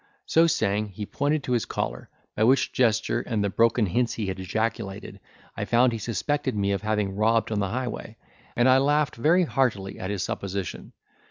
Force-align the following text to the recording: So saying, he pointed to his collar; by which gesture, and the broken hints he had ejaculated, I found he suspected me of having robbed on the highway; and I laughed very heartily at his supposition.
So 0.25 0.47
saying, 0.47 0.87
he 0.87 1.05
pointed 1.05 1.43
to 1.43 1.51
his 1.51 1.65
collar; 1.65 2.09
by 2.35 2.43
which 2.43 2.71
gesture, 2.73 3.21
and 3.21 3.43
the 3.43 3.51
broken 3.51 3.85
hints 3.85 4.13
he 4.13 4.25
had 4.25 4.39
ejaculated, 4.39 5.19
I 5.55 5.65
found 5.65 5.91
he 5.91 5.99
suspected 5.99 6.55
me 6.55 6.71
of 6.71 6.81
having 6.81 7.15
robbed 7.15 7.51
on 7.51 7.59
the 7.59 7.69
highway; 7.69 8.17
and 8.55 8.67
I 8.67 8.79
laughed 8.79 9.15
very 9.15 9.43
heartily 9.43 9.99
at 9.99 10.09
his 10.09 10.23
supposition. 10.23 10.93